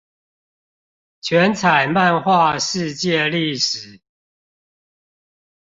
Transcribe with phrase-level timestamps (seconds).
[1.21, 4.01] 全彩漫畫世界歷史